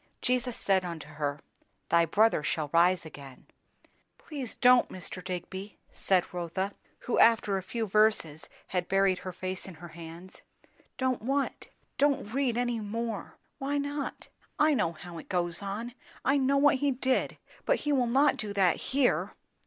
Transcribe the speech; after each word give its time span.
"'Jesus 0.23 0.57
said 0.57 0.83
unto 0.83 1.07
her, 1.07 1.39
Thy 1.89 2.05
brother 2.05 2.41
shall 2.41 2.71
rise 2.73 3.05
again.'" 3.05 3.45
"Please 4.17 4.55
don't, 4.55 4.89
Mr. 4.89 5.23
Digby!" 5.23 5.77
said 5.91 6.33
Rotha, 6.33 6.73
who 7.01 7.19
after 7.19 7.55
a 7.55 7.61
few 7.61 7.85
verses 7.85 8.49
had 8.69 8.87
buried 8.87 9.19
her 9.19 9.31
face 9.31 9.67
in 9.67 9.75
her 9.75 9.89
hands. 9.89 10.41
"Don't 10.97 11.21
what?" 11.21 11.67
"Don't 11.99 12.33
read 12.33 12.57
any 12.57 12.79
more." 12.79 13.37
"Why 13.59 13.77
not?" 13.77 14.27
"I 14.57 14.73
know 14.73 14.93
how 14.93 15.19
it 15.19 15.29
goes 15.29 15.61
on. 15.61 15.93
I 16.25 16.35
know 16.37 16.57
what 16.57 16.77
he 16.77 16.89
did. 16.89 17.37
But 17.67 17.81
he 17.81 17.93
will 17.93 18.07
not 18.07 18.37
do 18.37 18.53
that 18.53 18.77
here." 18.77 19.35